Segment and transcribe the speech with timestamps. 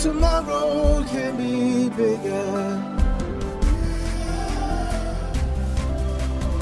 [0.00, 2.82] tomorrow can be bigger.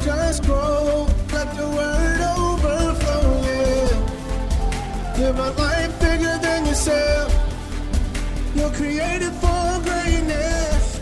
[0.03, 3.93] Just grow, let the word overflow, yeah.
[5.19, 7.33] Live a life bigger than yourself.
[8.55, 11.01] You're created for greatness.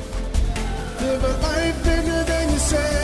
[1.02, 2.94] Live a life bigger than yourself.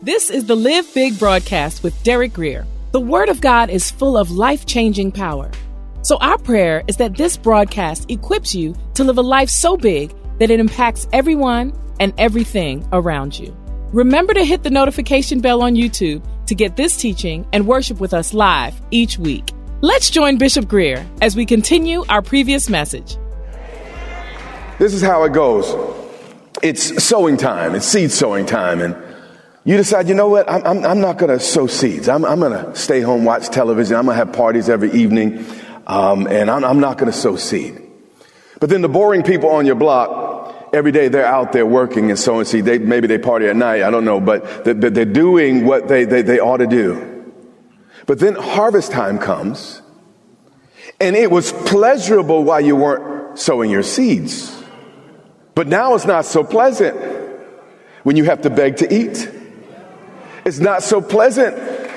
[0.00, 2.66] This is the Live Big broadcast with Derek Grier.
[2.92, 5.48] The Word of God is full of life changing power.
[6.02, 10.12] So, our prayer is that this broadcast equips you to live a life so big
[10.40, 13.56] that it impacts everyone and everything around you.
[13.92, 18.12] Remember to hit the notification bell on YouTube to get this teaching and worship with
[18.12, 19.52] us live each week.
[19.82, 23.16] Let's join Bishop Grier as we continue our previous message.
[24.80, 25.76] This is how it goes.
[26.60, 27.76] It's sowing time.
[27.76, 28.80] It's seed sowing time.
[28.80, 28.96] And
[29.70, 30.50] you decide, you know what?
[30.50, 32.08] I'm, I'm, I'm not going to sow seeds.
[32.08, 33.94] I'm, I'm going to stay home, watch television.
[33.94, 35.46] I'm going to have parties every evening.
[35.86, 37.80] Um, and I'm, I'm not going to sow seed.
[38.58, 42.18] But then the boring people on your block, every day they're out there working and
[42.18, 42.64] sowing seed.
[42.64, 43.82] They, maybe they party at night.
[43.82, 44.18] I don't know.
[44.18, 47.32] But they're, they're doing what they, they, they ought to do.
[48.06, 49.82] But then harvest time comes.
[50.98, 54.52] And it was pleasurable while you weren't sowing your seeds.
[55.54, 56.98] But now it's not so pleasant
[58.02, 59.36] when you have to beg to eat.
[60.44, 61.56] It's not so pleasant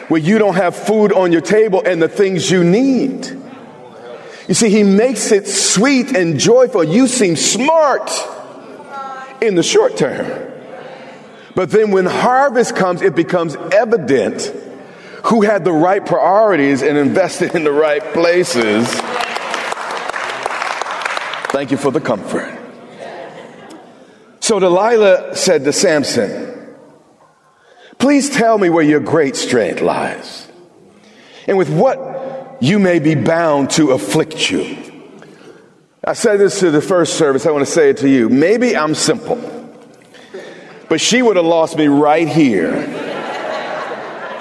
[0.10, 3.26] when you don't have food on your table and the things you need.
[4.48, 6.84] You see, he makes it sweet and joyful.
[6.84, 8.12] You seem smart
[9.42, 10.52] in the short term.
[11.56, 14.42] But then when harvest comes, it becomes evident
[15.26, 18.88] who had the right priorities and invested in the right places.
[21.52, 22.60] Thank you for the comfort.
[24.42, 26.53] So Delilah said to Samson,
[28.04, 30.46] Please tell me where your great strength lies,
[31.48, 34.76] and with what you may be bound to afflict you.
[36.04, 38.28] I said this to the first service, I want to say it to you.
[38.28, 39.38] Maybe I'm simple,
[40.90, 42.76] but she would have lost me right here.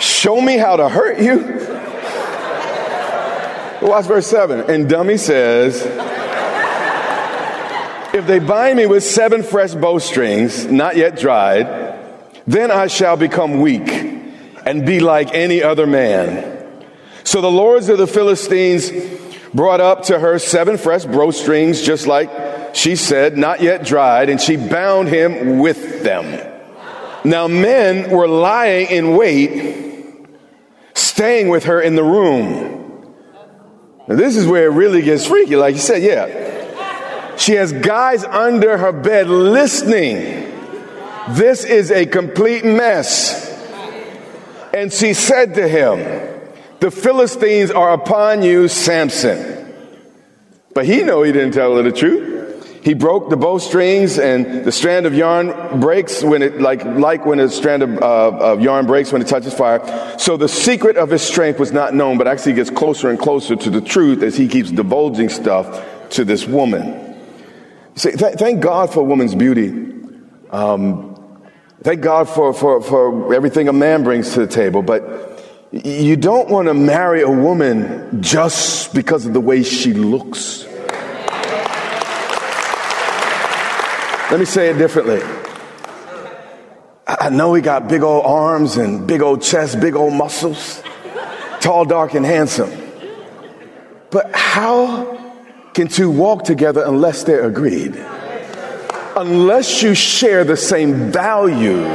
[0.00, 1.36] Show me how to hurt you.
[3.88, 4.68] Watch verse 7.
[4.68, 5.82] And Dummy says,
[8.12, 11.81] If they bind me with seven fresh bowstrings, not yet dried,
[12.46, 13.88] then I shall become weak
[14.64, 16.84] and be like any other man.
[17.24, 18.90] So the lords of the Philistines
[19.54, 24.40] brought up to her seven fresh bowstrings, just like she said, not yet dried, and
[24.40, 26.48] she bound him with them.
[27.24, 30.26] Now men were lying in wait,
[30.94, 33.14] staying with her in the room.
[34.08, 35.56] Now this is where it really gets freaky.
[35.56, 37.36] Like you said, yeah.
[37.36, 40.51] She has guys under her bed listening.
[41.30, 43.50] This is a complete mess.
[44.74, 45.98] And she said to him,
[46.80, 49.72] the Philistines are upon you, Samson.
[50.74, 52.82] But he know he didn't tell her the truth.
[52.82, 57.38] He broke the bowstrings and the strand of yarn breaks when it, like, like when
[57.38, 60.18] a strand of, uh, of yarn breaks when it touches fire.
[60.18, 63.54] So the secret of his strength was not known, but actually gets closer and closer
[63.54, 67.14] to the truth as he keeps divulging stuff to this woman.
[67.94, 69.68] See, th- thank God for a woman's beauty.
[70.50, 71.11] Um,
[71.82, 76.48] thank God for, for, for everything a man brings to the table, but you don't
[76.48, 80.64] want to marry a woman just because of the way she looks.
[84.30, 85.20] Let me say it differently.
[87.06, 90.82] I know he got big old arms and big old chest, big old muscles,
[91.60, 92.70] tall, dark, and handsome.
[94.10, 95.18] But how
[95.74, 97.94] can two walk together unless they're agreed?
[99.16, 101.86] Unless you share the same values.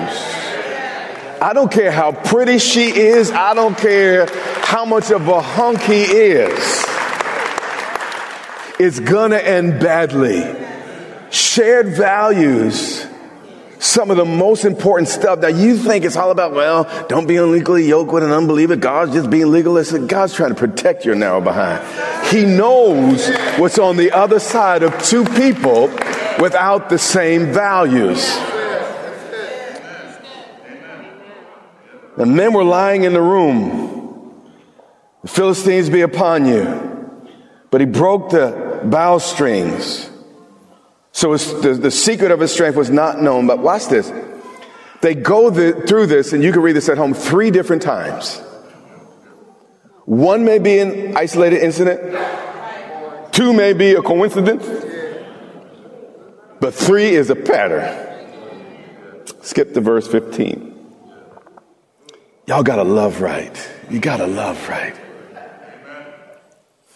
[1.42, 3.32] I don't care how pretty she is.
[3.32, 4.28] I don't care
[4.64, 6.86] how much of a hunk he is.
[8.80, 10.44] It's gonna end badly.
[11.30, 13.06] Shared values,
[13.80, 17.36] some of the most important stuff that you think it's all about, well, don't be
[17.36, 18.76] unlegally yoked with an unbeliever.
[18.76, 20.08] God's just being legalistic.
[20.08, 21.84] God's trying to protect your narrow behind.
[22.28, 25.90] He knows what's on the other side of two people
[26.40, 28.26] without the same values.
[32.18, 34.52] The men were lying in the room.
[35.22, 36.84] The Philistines be upon you.
[37.70, 40.10] But he broke the bow strings.
[41.12, 43.46] So the, the secret of his strength was not known.
[43.46, 44.12] But watch this.
[45.02, 48.42] They go the, through this, and you can read this at home three different times.
[50.06, 52.18] One may be an isolated incident,
[53.32, 54.66] two may be a coincidence,
[56.60, 58.06] but three is a pattern.
[59.42, 60.76] Skip to verse 15.
[62.48, 63.72] Y'all gotta love right.
[63.90, 64.96] You gotta love right.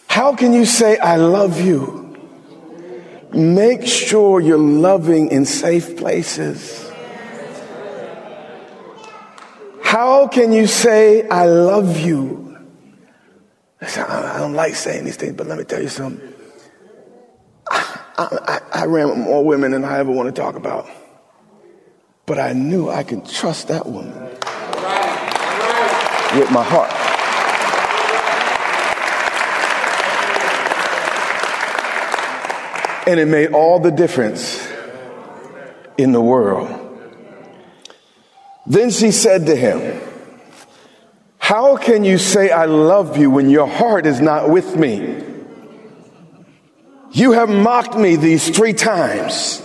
[0.08, 2.02] How can you say, I love you?
[3.34, 6.92] Make sure you're loving in safe places.
[9.82, 12.58] How can you say, I love you?
[13.82, 16.34] I don't like saying these things, but let me tell you something.
[18.22, 20.90] I, I, I ran with more women than I ever want to talk about.
[22.26, 24.14] But I knew I could trust that woman
[26.40, 26.92] with my heart.
[33.08, 34.66] And it made all the difference
[35.98, 36.78] in the world.
[38.68, 40.00] Then she said to him,
[41.40, 45.31] How can you say I love you when your heart is not with me?
[47.12, 49.62] You have mocked me these three times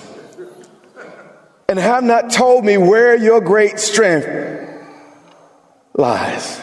[1.68, 4.26] and have not told me where your great strength
[5.94, 6.60] lies.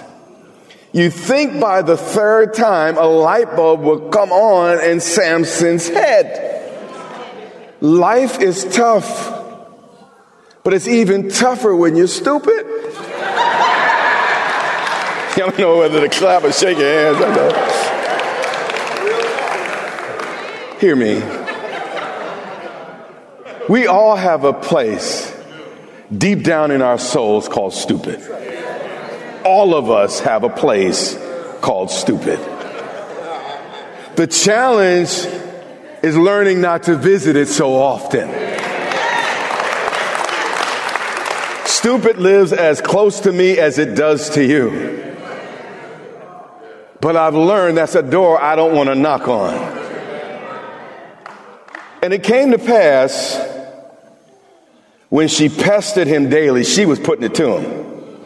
[0.92, 6.50] You think by the third time a light bulb will come on in Samson's head.
[7.80, 9.32] Life is tough.
[10.64, 12.66] But it's even tougher when you're stupid.
[15.36, 18.03] I don't know whether to clap or shake your hands.
[20.84, 21.16] Hear me.
[23.70, 25.34] We all have a place
[26.12, 28.20] deep down in our souls called stupid.
[29.46, 31.18] All of us have a place
[31.62, 32.38] called stupid.
[34.18, 35.26] The challenge
[36.04, 38.28] is learning not to visit it so often.
[41.66, 45.16] Stupid lives as close to me as it does to you.
[47.00, 49.83] But I've learned that's a door I don't want to knock on.
[52.04, 53.40] And it came to pass
[55.08, 58.20] when she pestered him daily, she was putting it to him.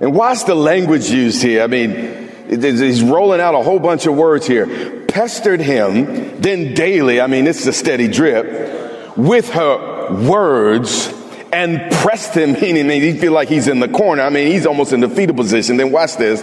[0.00, 1.64] And watch the language used here.
[1.64, 5.04] I mean, he's rolling out a whole bunch of words here.
[5.08, 11.12] Pestered him, then daily, I mean, this is a steady drip, with her words
[11.52, 14.22] and pressed him, meaning he feel like he's in the corner.
[14.22, 15.76] I mean, he's almost in the fetal position.
[15.76, 16.40] Then watch this.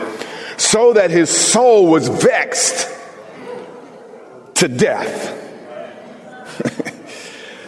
[0.62, 2.86] So that his soul was vexed
[4.56, 5.40] to death.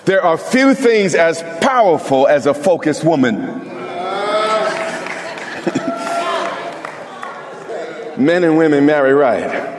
[0.06, 3.38] There are few things as powerful as a focused woman.
[8.18, 9.70] Men and women marry right.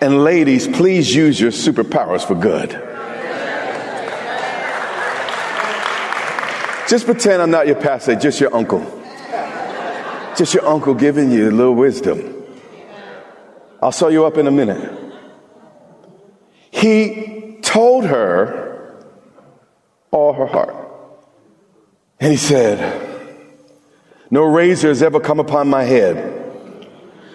[0.00, 2.70] And ladies, please use your superpowers for good.
[6.88, 8.80] Just pretend I'm not your pastor, just your uncle.
[10.36, 12.34] Just your uncle giving you a little wisdom.
[13.80, 14.92] I'll sew you up in a minute.
[16.70, 18.63] He told her
[20.14, 20.74] all her heart.
[22.20, 22.78] And he said,
[24.30, 26.88] No razor has ever come upon my head,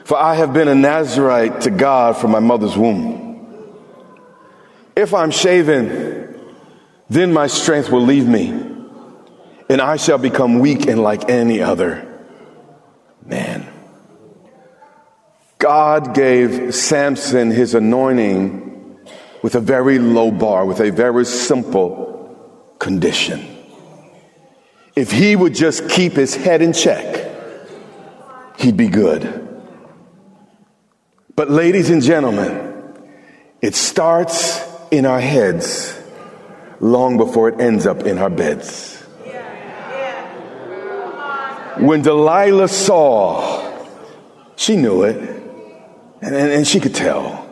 [0.05, 3.27] for I have been a Nazarite to God from my mother's womb.
[4.95, 6.39] If I'm shaven,
[7.09, 8.69] then my strength will leave me
[9.69, 12.05] and I shall become weak and like any other
[13.23, 13.67] man.
[15.59, 18.97] God gave Samson his anointing
[19.43, 22.18] with a very low bar, with a very simple
[22.79, 23.57] condition.
[24.95, 27.29] If he would just keep his head in check,
[28.57, 29.45] he'd be good.
[31.35, 32.97] But, ladies and gentlemen,
[33.61, 35.97] it starts in our heads
[36.79, 38.95] long before it ends up in our beds.
[41.77, 43.85] When Delilah saw,
[44.57, 45.15] she knew it,
[46.21, 47.47] and, and, and she could tell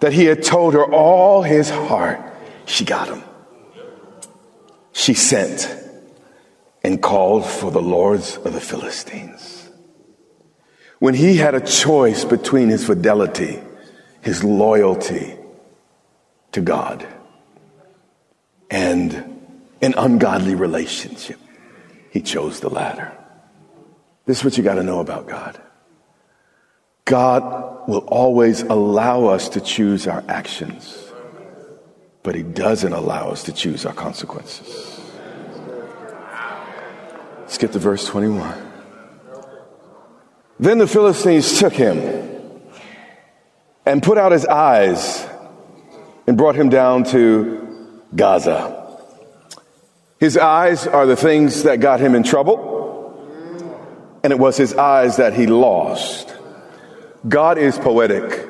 [0.00, 2.20] that he had told her all his heart.
[2.66, 3.24] She got him.
[4.96, 5.68] She sent
[6.82, 9.68] and called for the lords of the Philistines.
[11.00, 13.60] When he had a choice between his fidelity,
[14.22, 15.36] his loyalty
[16.52, 17.06] to God,
[18.70, 19.14] and
[19.82, 21.38] an ungodly relationship,
[22.10, 23.12] he chose the latter.
[24.24, 25.60] This is what you got to know about God.
[27.04, 31.05] God will always allow us to choose our actions,
[32.26, 35.00] but He doesn't allow us to choose our consequences.
[37.38, 38.52] Let's get to verse 21.
[40.58, 42.00] Then the Philistines took him
[43.86, 45.24] and put out his eyes
[46.26, 48.98] and brought him down to Gaza.
[50.18, 55.18] His eyes are the things that got him in trouble, and it was his eyes
[55.18, 56.34] that he lost.
[57.28, 58.48] God is poetic.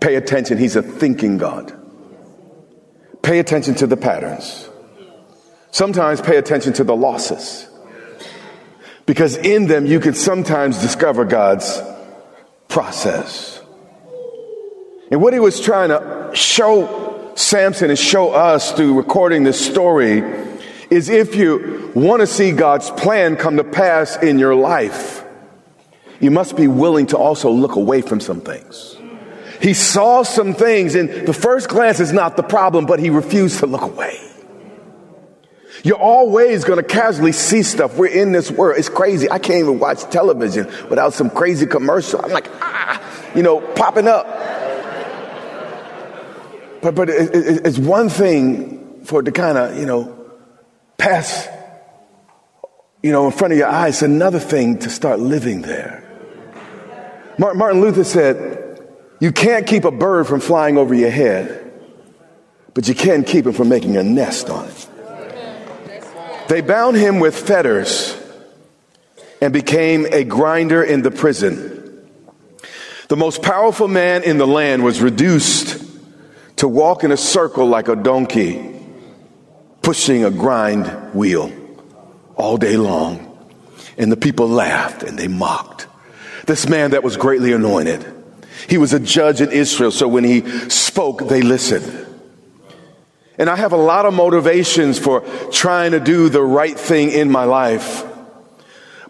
[0.00, 1.80] Pay attention, he's a thinking God.
[3.22, 4.68] Pay attention to the patterns.
[5.70, 7.68] Sometimes pay attention to the losses.
[9.06, 11.80] Because in them you can sometimes discover God's
[12.68, 13.60] process.
[15.10, 20.18] And what he was trying to show Samson and show us through recording this story
[20.90, 25.24] is if you want to see God's plan come to pass in your life,
[26.20, 28.96] you must be willing to also look away from some things.
[29.62, 33.60] He saw some things, and the first glance is not the problem, but he refused
[33.60, 34.18] to look away.
[35.84, 37.96] You're always going to casually see stuff.
[37.96, 38.78] We're in this world.
[38.78, 39.30] It's crazy.
[39.30, 42.20] I can't even watch television without some crazy commercial.
[42.24, 43.00] I'm like, ah,
[43.36, 44.26] you know, popping up.
[46.82, 50.30] But, but it, it, it's one thing for it to kind of, you know,
[50.98, 51.48] pass,
[53.02, 53.94] you know, in front of your eyes.
[53.94, 56.00] It's another thing to start living there.
[57.38, 58.61] Martin Luther said,
[59.22, 61.72] you can't keep a bird from flying over your head,
[62.74, 64.88] but you can keep it from making a nest on it.
[66.48, 68.20] They bound him with fetters
[69.40, 72.04] and became a grinder in the prison.
[73.06, 75.80] The most powerful man in the land was reduced
[76.56, 78.74] to walk in a circle like a donkey,
[79.82, 81.52] pushing a grind wheel
[82.34, 83.38] all day long.
[83.96, 85.86] And the people laughed and they mocked.
[86.48, 88.18] This man that was greatly anointed.
[88.68, 92.06] He was a judge in Israel, so when he spoke, they listened.
[93.38, 97.30] And I have a lot of motivations for trying to do the right thing in
[97.30, 98.04] my life.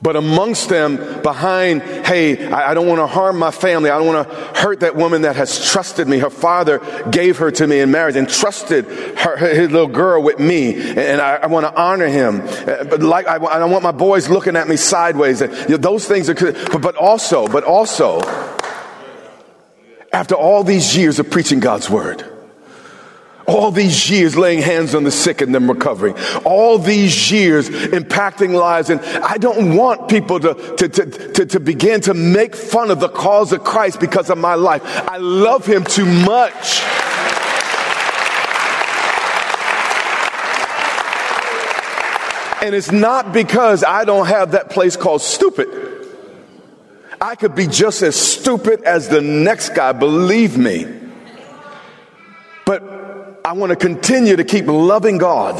[0.02, 3.88] But amongst them, behind, hey, I, don't want to harm my family.
[3.88, 6.18] I don't want to hurt that woman that has trusted me.
[6.18, 10.40] Her father gave her to me in marriage and trusted her, his little girl with
[10.40, 10.74] me.
[10.74, 12.40] And I, I want to honor him.
[12.40, 15.40] Uh, but like, I, I, don't want my boys looking at me sideways.
[15.40, 18.18] You know, those things are, but, but also, but also,
[20.12, 22.24] after all these years of preaching God's word,
[23.46, 26.14] all these years laying hands on the sick and them recovering.
[26.44, 28.88] All these years impacting lives.
[28.88, 33.00] And I don't want people to, to, to, to, to begin to make fun of
[33.00, 34.82] the cause of Christ because of my life.
[34.84, 36.82] I love him too much.
[42.62, 46.01] And it's not because I don't have that place called stupid.
[47.22, 50.88] I could be just as stupid as the next guy, believe me.
[52.66, 52.82] But
[53.44, 55.54] I want to continue to keep loving God,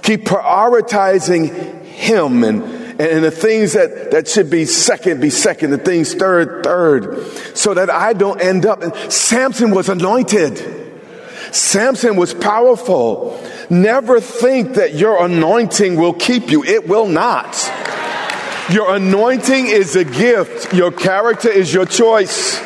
[0.00, 2.62] keep prioritizing Him and,
[2.98, 7.74] and the things that, that should be second, be second, the things third, third, so
[7.74, 8.82] that I don't end up.
[8.82, 10.56] And Samson was anointed.
[11.50, 13.38] Samson was powerful.
[13.68, 16.64] Never think that your anointing will keep you.
[16.64, 17.54] It will not.
[18.72, 20.72] Your anointing is a gift.
[20.72, 22.58] Your character is your choice.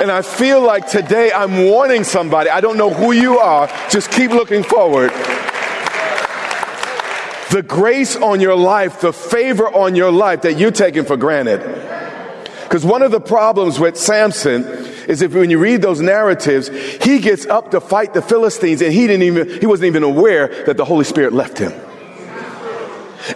[0.00, 2.50] And I feel like today I'm warning somebody.
[2.50, 3.68] I don't know who you are.
[3.88, 5.10] Just keep looking forward.
[7.52, 11.60] The grace on your life, the favor on your life that you're taking for granted.
[12.64, 14.64] Because one of the problems with Samson
[15.06, 16.68] is if when you read those narratives,
[17.04, 20.64] he gets up to fight the Philistines and he didn't even, he wasn't even aware
[20.64, 21.72] that the Holy Spirit left him.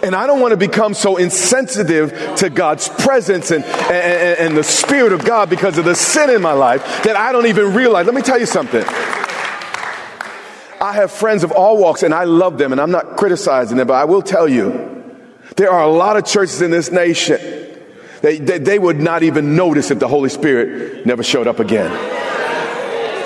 [0.03, 4.63] And I don't want to become so insensitive to God's presence and, and, and, the
[4.63, 8.05] Spirit of God because of the sin in my life that I don't even realize.
[8.05, 8.83] Let me tell you something.
[10.81, 13.87] I have friends of all walks and I love them and I'm not criticizing them,
[13.87, 15.15] but I will tell you
[15.55, 17.39] there are a lot of churches in this nation
[18.21, 21.91] that they, they would not even notice if the Holy Spirit never showed up again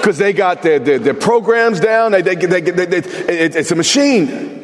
[0.06, 2.12] because they got their, their, their, programs down.
[2.12, 4.55] They, they, they, they, it's a machine.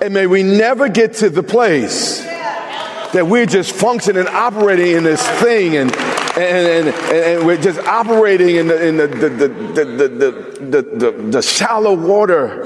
[0.00, 5.04] And may we never get to the place that we're just functioning and operating in
[5.04, 5.92] this thing and
[6.38, 9.84] and, and, and we're just operating in the, in the, the, the, the,
[10.60, 12.64] the, the, the shallow water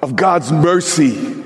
[0.00, 1.44] of God's mercy.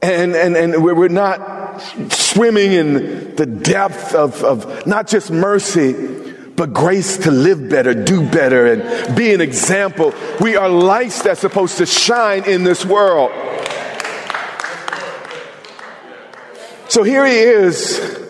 [0.00, 1.78] And, and, and we're not
[2.10, 5.92] swimming in the depth of, of not just mercy,
[6.56, 10.14] but grace to live better, do better, and be an example.
[10.40, 13.32] We are lights that's supposed to shine in this world.
[16.88, 18.20] So here he is,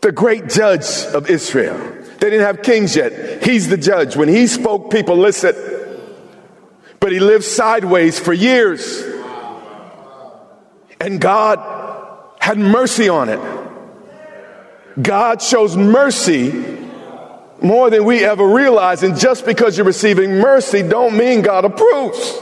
[0.00, 1.76] the great judge of Israel.
[2.18, 3.44] They didn't have kings yet.
[3.44, 4.16] He's the judge.
[4.16, 5.56] When he spoke, people listened.
[6.98, 9.04] but he lived sideways for years.
[11.00, 11.60] And God
[12.40, 13.40] had mercy on it.
[15.00, 16.87] God shows mercy
[17.60, 19.02] more than we ever realize.
[19.02, 22.38] And just because you're receiving mercy don't mean God approves.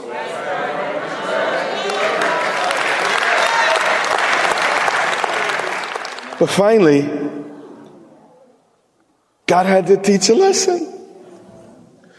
[6.39, 7.01] But finally,
[9.47, 10.93] God had to teach a lesson.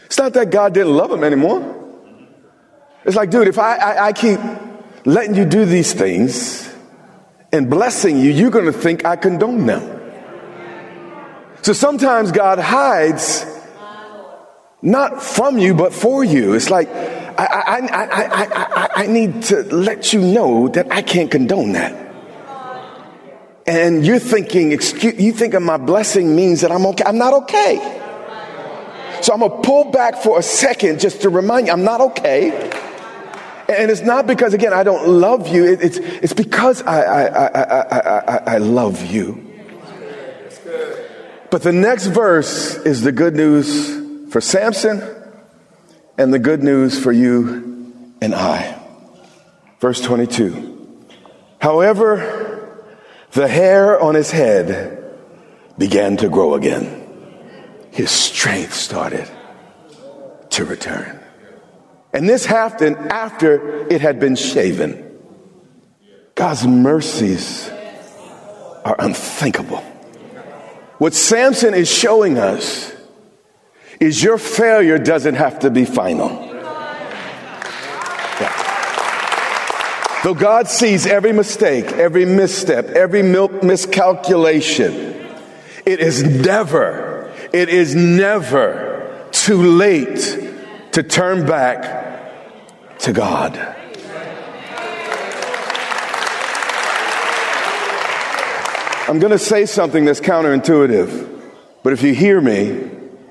[0.05, 1.75] It's not that God didn't love him anymore.
[3.05, 4.39] It's like, dude, if I, I, I keep
[5.05, 6.69] letting you do these things
[7.53, 9.98] and blessing you, you're going to think I condone them.
[11.61, 13.45] So sometimes God hides
[14.81, 16.53] not from you, but for you.
[16.53, 21.29] It's like, I, I, I, I, I, need to let you know that I can't
[21.29, 22.07] condone that.
[23.67, 27.03] And you're thinking, excuse, you think my blessing means that I'm okay.
[27.05, 27.77] I'm not okay.
[29.21, 32.51] So I'm to pull back for a second just to remind you, I'm not okay.
[33.67, 35.65] And it's not because, again, I don't love you.
[35.65, 39.48] It's, it's because I, I, I, I, I love you.
[41.51, 45.01] But the next verse is the good news for Samson
[46.17, 48.79] and the good news for you and I.
[49.79, 51.07] Verse 22.
[51.59, 52.85] However,
[53.31, 55.03] the hair on his head
[55.77, 57.07] began to grow again.
[57.91, 59.27] His strength started
[60.51, 61.19] to return.
[62.13, 65.17] And this happened after it had been shaven.
[66.35, 67.69] God's mercies
[68.85, 69.83] are unthinkable.
[70.99, 72.93] What Samson is showing us
[74.01, 76.29] is your failure doesn't have to be final.
[78.39, 78.51] Yeah.
[80.23, 84.93] Though God sees every mistake, every misstep, every miscalculation,
[85.85, 90.37] it is never, it is never too late
[90.91, 93.78] to turn back to God.
[99.09, 101.41] I'm going to say something that's counterintuitive,
[101.81, 102.69] but if you hear me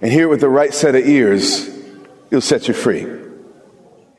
[0.02, 1.68] and hear it with the right set of ears,
[2.32, 3.06] it'll set you free.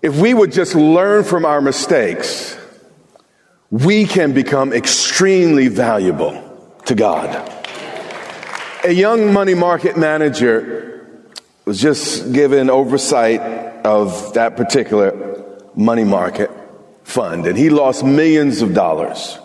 [0.02, 2.58] If we would just learn from our mistakes,
[3.70, 7.28] we can become extremely valuable to God.
[8.86, 11.28] A young money market manager
[11.66, 13.42] was just given oversight
[13.86, 16.52] of that particular money market
[17.04, 19.38] fund, and he lost millions of dollars.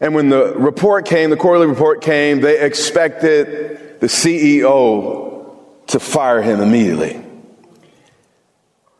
[0.00, 5.56] And when the report came, the quarterly report came, they expected the CEO
[5.88, 7.22] to fire him immediately.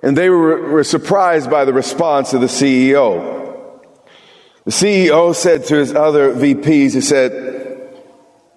[0.03, 3.39] And they were, were surprised by the response of the CEO.
[4.65, 7.51] The CEO said to his other VPs, he said,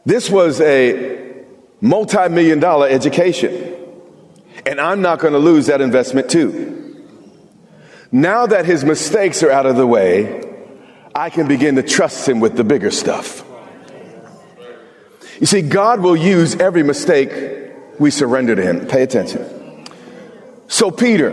[0.06, 1.43] this was a
[1.79, 3.73] multi-million dollar education.
[4.65, 6.79] And I'm not going to lose that investment too.
[8.12, 10.42] Now that his mistakes are out of the way,
[11.15, 13.45] I can begin to trust him with the bigger stuff.
[15.39, 18.88] You see, God will use every mistake we surrender to him.
[18.88, 19.86] Pay attention.
[20.67, 21.32] So, Peter,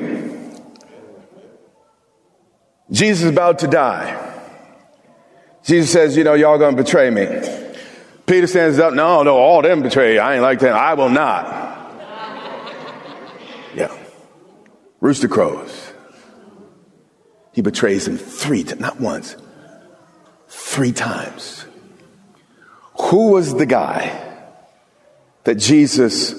[2.90, 4.16] Jesus is about to die.
[5.64, 7.26] Jesus says, You know, y'all gonna betray me.
[8.26, 10.20] Peter stands up, No, no, all them betray you.
[10.20, 10.72] I ain't like that.
[10.72, 11.58] I will not.
[13.74, 13.96] Yeah.
[15.00, 15.92] Rooster crows.
[17.52, 19.36] He betrays him three times, not once,
[20.60, 21.64] three times.
[23.00, 24.16] Who was the guy
[25.44, 26.34] that Jesus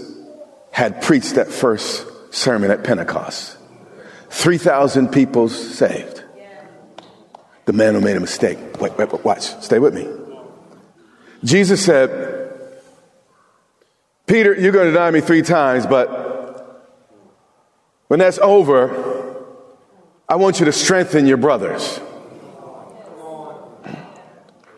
[0.72, 3.58] had preached that first sermon at Pentecost?
[4.30, 6.24] 3,000 people saved.
[7.66, 8.58] The man who made a mistake.
[8.80, 9.42] Wait, wait, wait, watch.
[9.64, 10.08] Stay with me.
[11.44, 12.54] Jesus said,
[14.28, 16.88] Peter, you're going to deny me three times, but
[18.08, 19.36] when that's over,
[20.30, 22.00] I want you to strengthen your brothers.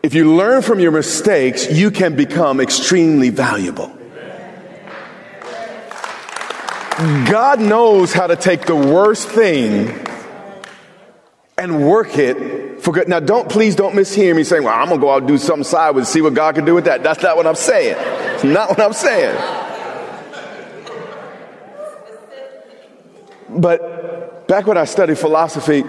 [0.04, 3.90] If you learn from your mistakes, you can become extremely valuable.
[7.30, 10.06] God knows how to take the worst thing
[11.56, 13.08] and work it for good.
[13.08, 15.64] Now, don't please don't mishear me saying, "Well, I'm gonna go out and do something
[15.64, 17.96] sideways, see what God can do with that." That's not what I'm saying.
[18.34, 19.34] It's not what I'm saying.
[23.48, 25.82] But back when I studied philosophy,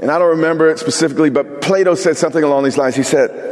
[0.00, 2.94] and I don't remember it specifically, but Plato said something along these lines.
[2.94, 3.48] He said,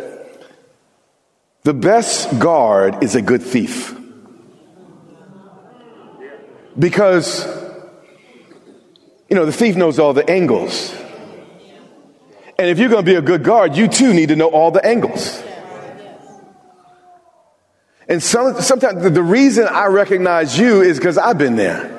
[1.65, 3.93] the best guard is a good thief.
[6.79, 7.45] Because,
[9.29, 10.95] you know, the thief knows all the angles.
[12.59, 14.71] And if you're going to be a good guard, you too need to know all
[14.71, 15.43] the angles.
[18.09, 21.96] And some, sometimes the reason I recognize you is because I've been there.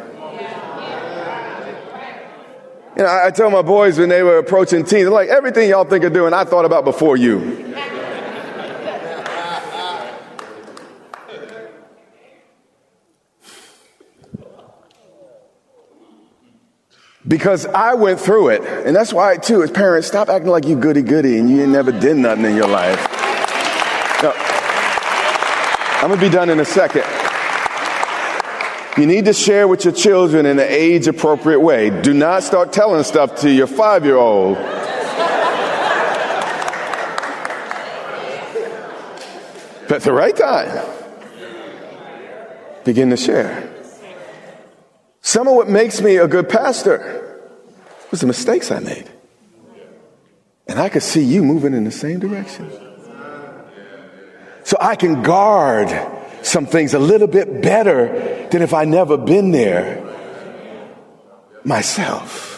[2.97, 5.85] You know, I, tell my boys when they were approaching teens, they're like, everything y'all
[5.85, 7.75] think of doing, I thought about before you.
[17.27, 18.61] Because I went through it.
[18.63, 21.91] And that's why, too, as parents, stop acting like you goody goody and you never
[21.91, 22.97] did nothing in your life.
[24.23, 24.33] No.
[26.01, 27.03] I'm going to be done in a second.
[28.97, 31.91] You need to share with your children in an age appropriate way.
[32.01, 34.57] Do not start telling stuff to your five year old.
[39.87, 40.83] but at the right time,
[42.85, 43.71] begin to share.
[45.21, 47.39] Some of what makes me a good pastor
[48.09, 49.07] was the mistakes I made.
[50.67, 52.71] And I could see you moving in the same direction.
[54.63, 55.89] So I can guard
[56.47, 60.03] some things a little bit better than if I never been there
[61.63, 62.53] myself.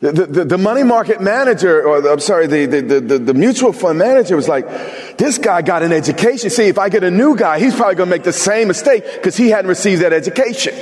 [0.00, 3.74] The, the, the, money market manager, or the, I'm sorry, the, the, the, the mutual
[3.74, 6.48] fund manager was like, this guy got an education.
[6.48, 9.04] See, if I get a new guy, he's probably going to make the same mistake
[9.16, 10.74] because he hadn't received that education.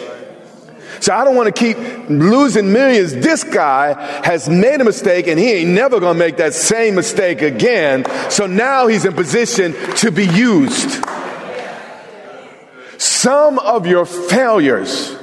[1.01, 1.77] So I don't want to keep
[2.09, 3.13] losing millions.
[3.13, 6.95] This guy has made a mistake and he ain't never going to make that same
[6.95, 8.05] mistake again.
[8.31, 11.05] So now he's in position to be used.
[12.99, 15.17] Some of your failures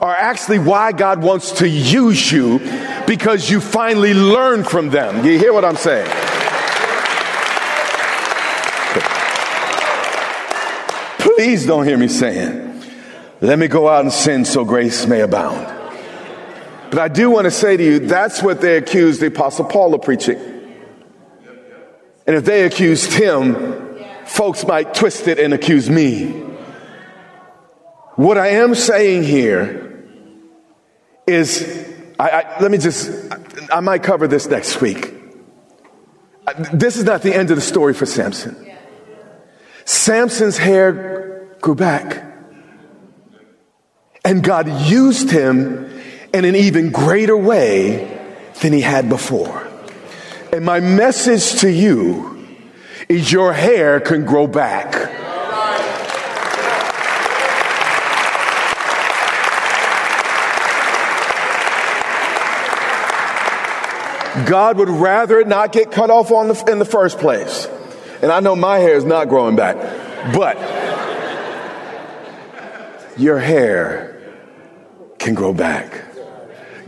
[0.00, 2.60] are actually why God wants to use you
[3.06, 5.24] because you finally learn from them.
[5.24, 6.08] You hear what I'm saying?
[11.18, 12.82] Please don't hear me saying,
[13.40, 15.66] let me go out and sin so grace may abound.
[16.90, 19.92] But I do want to say to you, that's what they accused the Apostle Paul
[19.92, 20.38] of preaching.
[22.28, 26.45] And if they accused him, folks might twist it and accuse me.
[28.16, 30.02] What I am saying here
[31.26, 31.86] is,
[32.18, 33.10] I, I, let me just,
[33.70, 35.12] I might cover this next week.
[36.72, 38.56] This is not the end of the story for Samson.
[39.84, 42.24] Samson's hair grew back.
[44.24, 45.84] And God used him
[46.32, 48.18] in an even greater way
[48.62, 49.68] than he had before.
[50.54, 52.48] And my message to you
[53.10, 55.12] is your hair can grow back.
[64.44, 67.66] God would rather it not get cut off on the, in the first place.
[68.22, 69.76] And I know my hair is not growing back,
[70.34, 70.56] but
[73.18, 74.16] your hair
[75.18, 76.04] can grow back.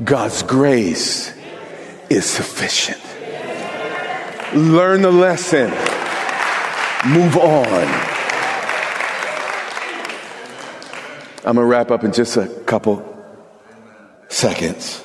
[0.05, 1.33] God's grace
[2.11, 3.01] is sufficient.
[4.55, 5.71] Learn the lesson.
[7.07, 8.09] Move on.
[11.45, 13.05] I'm going to wrap up in just a couple
[14.29, 15.05] seconds.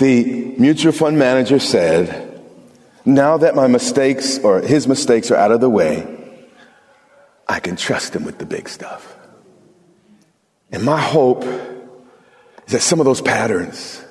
[0.00, 2.42] The mutual fund manager said,
[3.04, 6.06] now that my mistakes or his mistakes are out of the way,
[7.46, 9.14] I can trust him with the big stuff.
[10.72, 14.02] And my hope is that some of those patterns,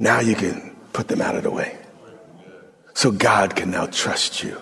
[0.00, 1.78] now you can put them out of the way.
[2.92, 4.60] So God can now trust you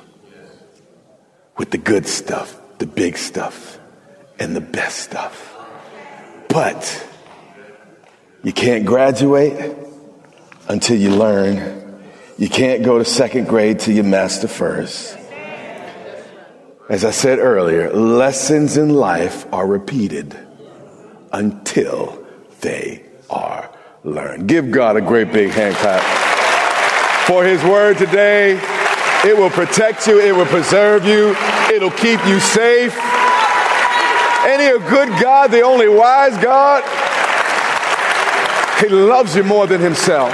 [1.56, 3.78] with the good stuff, the big stuff,
[4.38, 5.56] and the best stuff.
[6.50, 7.07] But
[8.48, 9.76] you can't graduate
[10.70, 12.00] until you learn.
[12.38, 15.18] You can't go to second grade till you master first.
[16.88, 20.34] As I said earlier, lessons in life are repeated
[21.30, 22.24] until
[22.62, 23.70] they are
[24.02, 24.48] learned.
[24.48, 26.02] Give God a great big hand clap
[27.26, 28.52] for his word today.
[29.26, 31.36] It will protect you, it will preserve you,
[31.70, 32.96] it'll keep you safe.
[34.46, 37.07] Ain't he a good God, the only wise God?
[38.80, 40.32] He loves you more than himself.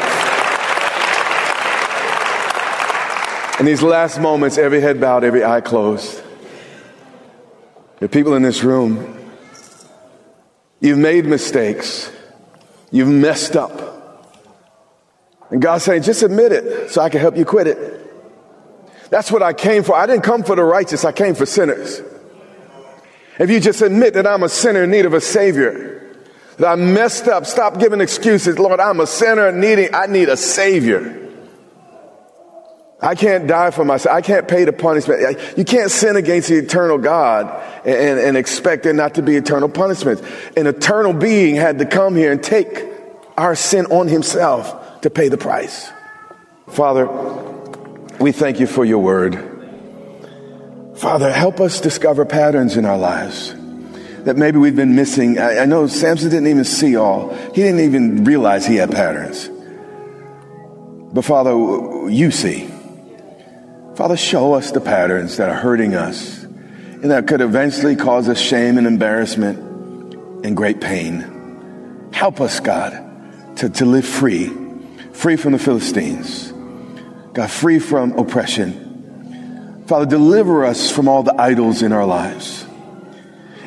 [3.58, 6.22] In these last moments, every head bowed, every eye closed.
[8.02, 9.18] Are people in this room.
[10.80, 12.12] You've made mistakes.
[12.90, 13.80] You've messed up.
[15.50, 18.00] And God's saying, just admit it so I can help you quit it.
[19.08, 19.94] That's what I came for.
[19.94, 22.02] I didn't come for the righteous, I came for sinners.
[23.38, 26.03] If you just admit that I'm a sinner in need of a Savior,
[26.58, 27.46] that I messed up.
[27.46, 28.58] Stop giving excuses.
[28.58, 31.20] Lord, I'm a sinner needing, I need a savior.
[33.00, 34.16] I can't die for myself.
[34.16, 35.38] I can't pay the punishment.
[35.58, 39.68] You can't sin against the eternal God and, and expect there not to be eternal
[39.68, 40.22] punishment.
[40.56, 42.86] An eternal being had to come here and take
[43.36, 45.90] our sin on himself to pay the price.
[46.68, 47.06] Father,
[48.20, 49.50] we thank you for your word.
[50.96, 53.54] Father, help us discover patterns in our lives.
[54.24, 55.38] That maybe we've been missing.
[55.38, 59.50] I, I know Samson didn't even see all, he didn't even realize he had patterns.
[61.12, 61.52] But Father,
[62.10, 62.68] you see.
[63.94, 68.40] Father, show us the patterns that are hurting us and that could eventually cause us
[68.40, 69.58] shame and embarrassment
[70.44, 72.10] and great pain.
[72.12, 74.50] Help us, God, to, to live free,
[75.12, 76.50] free from the Philistines,
[77.34, 79.84] God, free from oppression.
[79.86, 82.66] Father, deliver us from all the idols in our lives.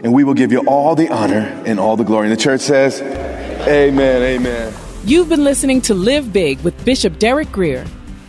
[0.04, 2.28] And we will give you all the honor and all the glory.
[2.28, 4.74] And the church says, Amen, amen.
[5.04, 7.86] You've been listening to Live Big with Bishop Derek Grier.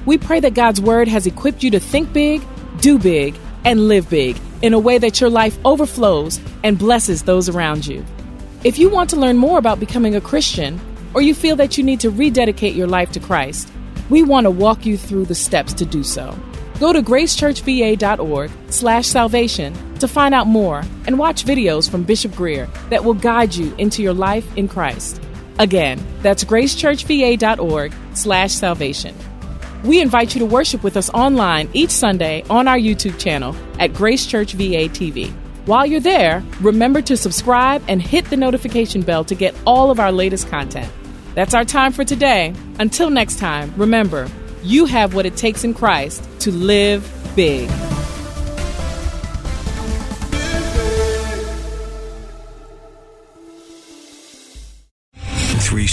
[0.06, 2.42] We pray that God's Word has equipped you to think big,
[2.80, 7.48] do big, and live big in a way that your life overflows and blesses those
[7.48, 8.04] around you.
[8.64, 10.80] If you want to learn more about becoming a Christian,
[11.14, 13.70] or you feel that you need to rededicate your life to Christ,
[14.08, 16.36] we want to walk you through the steps to do so.
[16.80, 22.68] Go to gracechurchva.org slash salvation to find out more and watch videos from Bishop Grier
[22.90, 25.20] that will guide you into your life in Christ.
[25.58, 29.14] Again, that's gracechurchva.org slash salvation.
[29.84, 33.94] We invite you to worship with us online each Sunday on our YouTube channel at
[33.94, 35.32] Grace Church VA TV.
[35.66, 40.00] While you're there, remember to subscribe and hit the notification bell to get all of
[40.00, 40.90] our latest content.
[41.34, 42.54] That's our time for today.
[42.80, 44.28] Until next time, remember,
[44.62, 47.68] you have what it takes in Christ to live big.